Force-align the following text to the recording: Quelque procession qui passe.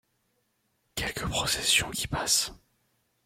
Quelque 0.95 1.25
procession 1.27 1.91
qui 1.91 2.07
passe. 2.07 2.51